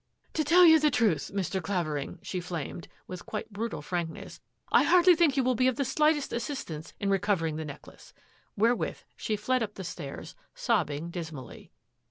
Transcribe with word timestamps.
"To 0.33 0.43
tell 0.43 0.65
you 0.65 0.79
the 0.79 0.89
truth, 0.89 1.29
Mr. 1.31 1.61
Clav 1.61 2.41
flamed, 2.43 2.87
with 3.05 3.27
quite 3.27 3.53
brutal 3.53 3.83
frankness, 3.83 4.39
think 5.15 5.37
you 5.37 5.43
will 5.43 5.53
be 5.53 5.67
of 5.67 5.75
the 5.75 5.85
slightest 5.85 6.33
assisi 6.33 6.83
covering 7.19 7.57
the 7.57 7.65
necklace." 7.65 8.11
Wherewith 8.57 8.97
s 9.19 9.45
the 9.75 9.83
stairs, 9.83 10.33
sobbing 10.55 11.11
dismally. 11.11 11.71